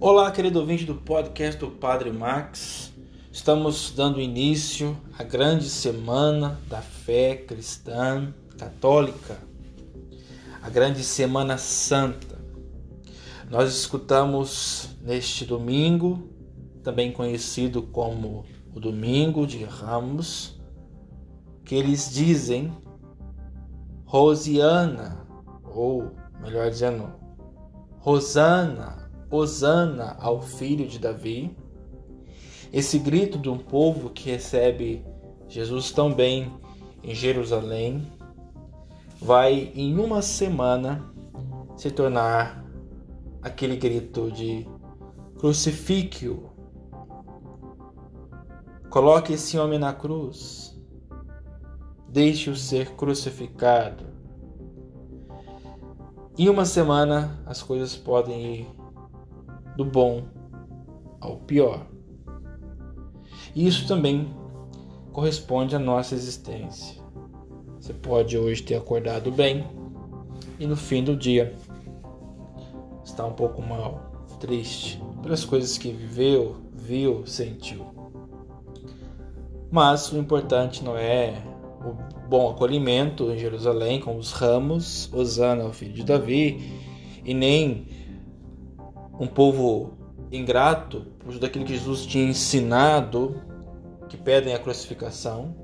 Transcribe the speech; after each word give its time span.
Olá, 0.00 0.30
querido 0.30 0.60
ouvinte 0.60 0.84
do 0.84 0.94
podcast 0.94 1.58
do 1.58 1.72
Padre 1.72 2.12
Max. 2.12 2.92
Estamos 3.32 3.92
dando 3.96 4.20
início 4.20 4.96
à 5.18 5.24
grande 5.24 5.68
semana 5.68 6.56
da 6.68 6.80
fé 6.80 7.34
cristã 7.34 8.32
católica, 8.56 9.36
a 10.62 10.70
grande 10.70 11.02
Semana 11.02 11.58
Santa. 11.58 12.38
Nós 13.50 13.74
escutamos 13.74 14.90
neste 15.02 15.44
domingo, 15.44 16.30
também 16.84 17.10
conhecido 17.10 17.82
como 17.82 18.44
o 18.72 18.78
Domingo 18.78 19.48
de 19.48 19.64
Ramos, 19.64 20.60
que 21.64 21.74
eles 21.74 22.08
dizem 22.14 22.72
Rosiana, 24.04 25.26
ou 25.64 26.12
melhor 26.40 26.70
dizendo, 26.70 27.12
Rosana, 27.98 29.07
Hosana 29.30 30.16
ao 30.20 30.40
filho 30.40 30.86
de 30.86 30.98
Davi. 30.98 31.56
Esse 32.72 32.98
grito 32.98 33.38
de 33.38 33.48
um 33.48 33.58
povo 33.58 34.10
que 34.10 34.30
recebe 34.30 35.04
Jesus 35.48 35.90
tão 35.90 36.12
bem 36.12 36.52
em 37.02 37.14
Jerusalém 37.14 38.06
vai 39.20 39.72
em 39.74 39.98
uma 39.98 40.22
semana 40.22 41.12
se 41.76 41.90
tornar 41.90 42.64
aquele 43.42 43.76
grito 43.76 44.30
de 44.30 44.66
crucifíquio. 45.38 46.50
Coloque 48.90 49.34
esse 49.34 49.58
homem 49.58 49.78
na 49.78 49.92
cruz. 49.92 50.76
Deixe-o 52.08 52.56
ser 52.56 52.94
crucificado. 52.96 54.06
Em 56.38 56.48
uma 56.48 56.64
semana 56.64 57.38
as 57.44 57.62
coisas 57.62 57.96
podem 57.96 58.60
ir 58.60 58.70
do 59.78 59.84
bom 59.84 60.24
ao 61.20 61.36
pior. 61.36 61.86
Isso 63.54 63.86
também 63.86 64.28
corresponde 65.12 65.76
à 65.76 65.78
nossa 65.78 66.16
existência. 66.16 67.00
Você 67.78 67.94
pode 67.94 68.36
hoje 68.36 68.60
ter 68.60 68.74
acordado 68.74 69.30
bem 69.30 69.64
e 70.58 70.66
no 70.66 70.76
fim 70.76 71.04
do 71.04 71.14
dia 71.14 71.54
estar 73.04 73.24
um 73.24 73.32
pouco 73.32 73.62
mal, 73.62 74.26
triste 74.40 75.00
pelas 75.22 75.44
coisas 75.44 75.78
que 75.78 75.92
viveu, 75.92 76.56
viu, 76.74 77.24
sentiu. 77.24 77.86
Mas 79.70 80.10
o 80.10 80.18
importante 80.18 80.82
não 80.82 80.98
é 80.98 81.40
o 81.84 82.26
bom 82.28 82.50
acolhimento 82.50 83.30
em 83.30 83.38
Jerusalém 83.38 84.00
com 84.00 84.16
os 84.16 84.32
ramos, 84.32 85.08
Osana 85.12 85.62
ao 85.62 85.72
filho 85.72 85.92
de 85.92 86.02
Davi, 86.02 86.82
e 87.24 87.32
nem 87.32 87.86
um 89.18 89.26
povo 89.26 89.92
ingrato 90.30 91.06
por 91.18 91.32
tudo 91.32 91.46
aquilo 91.46 91.64
que 91.64 91.74
Jesus 91.74 92.06
tinha 92.06 92.24
ensinado, 92.24 93.40
que 94.08 94.16
pedem 94.16 94.54
a 94.54 94.58
crucificação. 94.58 95.54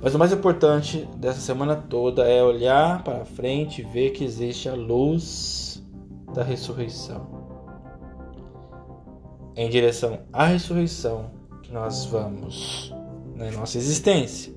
Mas 0.00 0.14
o 0.14 0.18
mais 0.18 0.32
importante 0.32 1.08
dessa 1.16 1.40
semana 1.40 1.76
toda 1.76 2.28
é 2.28 2.42
olhar 2.42 3.04
para 3.04 3.24
frente 3.24 3.80
e 3.80 3.84
ver 3.84 4.10
que 4.10 4.24
existe 4.24 4.68
a 4.68 4.74
luz 4.74 5.82
da 6.34 6.42
ressurreição. 6.42 7.42
É 9.54 9.64
em 9.64 9.70
direção 9.70 10.20
à 10.32 10.46
ressurreição 10.46 11.30
que 11.62 11.72
nós 11.72 12.04
vamos 12.06 12.92
na 13.36 13.50
nossa 13.50 13.78
existência. 13.78 14.52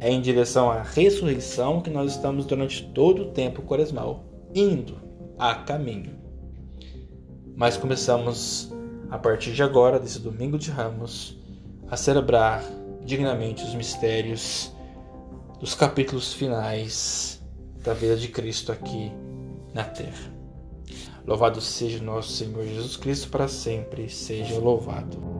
É 0.00 0.10
em 0.10 0.20
direção 0.20 0.70
à 0.70 0.82
ressurreição 0.82 1.80
que 1.80 1.90
nós 1.90 2.12
estamos 2.12 2.46
durante 2.46 2.86
todo 2.92 3.22
o 3.22 3.30
tempo 3.32 3.62
quaresmal 3.62 4.24
indo 4.54 4.96
a 5.38 5.54
caminho. 5.54 6.23
Mas 7.56 7.76
começamos 7.76 8.72
a 9.10 9.18
partir 9.18 9.52
de 9.52 9.62
agora, 9.62 10.00
desse 10.00 10.18
domingo 10.18 10.58
de 10.58 10.70
Ramos, 10.70 11.38
a 11.88 11.96
celebrar 11.96 12.64
dignamente 13.04 13.62
os 13.62 13.74
mistérios 13.74 14.72
dos 15.60 15.74
capítulos 15.74 16.32
finais 16.32 17.42
da 17.82 17.94
vida 17.94 18.16
de 18.16 18.28
Cristo 18.28 18.72
aqui 18.72 19.12
na 19.72 19.84
terra. 19.84 20.34
Louvado 21.26 21.60
seja 21.60 22.02
nosso 22.02 22.32
Senhor 22.32 22.64
Jesus 22.66 22.96
Cristo 22.96 23.28
para 23.28 23.46
sempre, 23.46 24.10
seja 24.10 24.58
louvado. 24.58 25.33